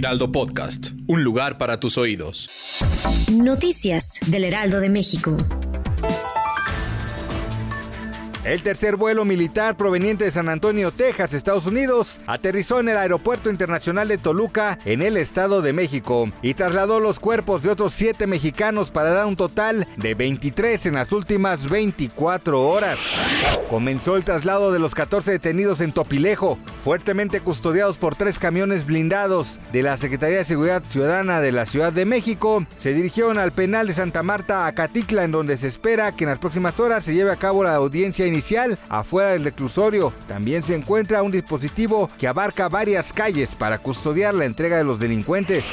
Heraldo 0.00 0.32
Podcast, 0.32 0.92
un 1.08 1.22
lugar 1.24 1.58
para 1.58 1.78
tus 1.78 1.98
oídos. 1.98 2.48
Noticias 3.30 4.18
del 4.28 4.44
Heraldo 4.44 4.80
de 4.80 4.88
México. 4.88 5.36
El 8.44 8.62
tercer 8.62 8.96
vuelo 8.96 9.26
militar 9.26 9.76
proveniente 9.76 10.24
de 10.24 10.30
San 10.30 10.48
Antonio, 10.48 10.92
Texas, 10.92 11.34
Estados 11.34 11.66
Unidos, 11.66 12.18
aterrizó 12.26 12.80
en 12.80 12.88
el 12.88 12.96
Aeropuerto 12.96 13.50
Internacional 13.50 14.08
de 14.08 14.16
Toluca, 14.16 14.78
en 14.86 15.02
el 15.02 15.18
Estado 15.18 15.60
de 15.60 15.74
México, 15.74 16.32
y 16.40 16.54
trasladó 16.54 17.00
los 17.00 17.20
cuerpos 17.20 17.62
de 17.62 17.68
otros 17.68 17.92
siete 17.92 18.26
mexicanos 18.26 18.90
para 18.90 19.10
dar 19.10 19.26
un 19.26 19.36
total 19.36 19.86
de 19.98 20.14
23 20.14 20.86
en 20.86 20.94
las 20.94 21.12
últimas 21.12 21.68
24 21.68 22.66
horas. 22.66 22.98
Comenzó 23.68 24.16
el 24.16 24.24
traslado 24.24 24.72
de 24.72 24.78
los 24.78 24.94
14 24.94 25.32
detenidos 25.32 25.82
en 25.82 25.92
Topilejo, 25.92 26.58
fuertemente 26.80 27.40
custodiados 27.40 27.98
por 27.98 28.14
tres 28.14 28.38
camiones 28.38 28.86
blindados 28.86 29.60
de 29.72 29.82
la 29.82 29.96
Secretaría 29.96 30.38
de 30.38 30.44
Seguridad 30.44 30.82
Ciudadana 30.88 31.40
de 31.40 31.52
la 31.52 31.66
Ciudad 31.66 31.92
de 31.92 32.04
México. 32.04 32.64
Se 32.78 32.94
dirigieron 32.94 33.38
al 33.38 33.52
penal 33.52 33.86
de 33.86 33.94
Santa 33.94 34.22
Marta, 34.22 34.66
Acatitla, 34.66 35.24
en 35.24 35.30
donde 35.30 35.56
se 35.56 35.68
espera 35.68 36.12
que 36.12 36.24
en 36.24 36.30
las 36.30 36.38
próximas 36.38 36.80
horas 36.80 37.04
se 37.04 37.14
lleve 37.14 37.30
a 37.30 37.36
cabo 37.36 37.62
la 37.62 37.74
audiencia 37.74 38.26
inicial 38.26 38.78
afuera 38.88 39.30
del 39.30 39.44
reclusorio. 39.44 40.12
También 40.26 40.62
se 40.62 40.74
encuentra 40.74 41.22
un 41.22 41.32
dispositivo 41.32 42.10
que 42.18 42.28
abarca 42.28 42.68
varias 42.68 43.12
calles 43.12 43.54
para 43.54 43.78
custodiar 43.78 44.34
la 44.34 44.46
entrega 44.46 44.76
de 44.76 44.84
los 44.84 44.98
delincuentes. 44.98 45.64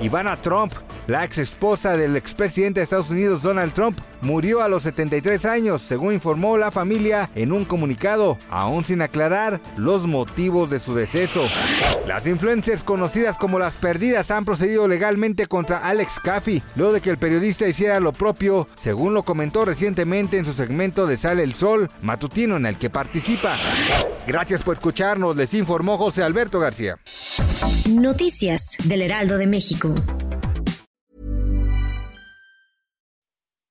Ivana 0.00 0.40
Trump, 0.40 0.72
la 1.06 1.24
ex 1.24 1.38
esposa 1.38 1.96
del 1.96 2.16
expresidente 2.16 2.80
de 2.80 2.84
Estados 2.84 3.10
Unidos 3.10 3.42
Donald 3.42 3.72
Trump, 3.72 3.98
murió 4.20 4.62
a 4.62 4.68
los 4.68 4.82
73 4.84 5.44
años, 5.44 5.82
según 5.82 6.14
informó 6.14 6.56
la 6.56 6.70
familia 6.70 7.30
en 7.34 7.52
un 7.52 7.64
comunicado, 7.64 8.38
aún 8.48 8.84
sin 8.84 9.02
aclarar 9.02 9.60
los 9.76 10.06
motivos 10.06 10.70
de 10.70 10.80
su 10.80 10.94
deceso. 10.94 11.46
Las 12.06 12.26
influencers 12.26 12.82
conocidas 12.82 13.36
como 13.36 13.58
las 13.58 13.74
perdidas 13.74 14.30
han 14.30 14.44
procedido 14.44 14.88
legalmente 14.88 15.46
contra 15.46 15.78
Alex 15.78 16.20
Caffey, 16.20 16.62
luego 16.76 16.92
de 16.92 17.00
que 17.00 17.10
el 17.10 17.18
periodista 17.18 17.68
hiciera 17.68 18.00
lo 18.00 18.12
propio, 18.12 18.66
según 18.80 19.14
lo 19.14 19.22
comentó 19.22 19.64
recientemente 19.64 20.38
en 20.38 20.44
su 20.44 20.52
segmento 20.52 21.06
de 21.06 21.16
Sale 21.16 21.42
el 21.42 21.54
Sol 21.54 21.88
matutino 22.02 22.56
en 22.56 22.66
el 22.66 22.76
que 22.76 22.90
participa. 22.90 23.56
Gracias 24.26 24.62
por 24.62 24.74
escucharnos, 24.74 25.36
les 25.36 25.54
informó 25.54 25.98
José 25.98 26.22
Alberto 26.22 26.60
García. 26.60 26.98
Noticias 27.88 28.76
del 28.84 29.02
Heraldo 29.02 29.38
de 29.38 29.46
México. 29.46 29.94